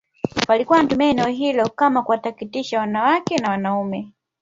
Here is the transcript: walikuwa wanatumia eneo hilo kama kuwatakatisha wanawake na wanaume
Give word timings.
walikuwa 0.47 0.77
wanatumia 0.77 1.09
eneo 1.09 1.27
hilo 1.27 1.69
kama 1.69 2.03
kuwatakatisha 2.03 2.79
wanawake 2.79 3.37
na 3.37 3.49
wanaume 3.49 4.11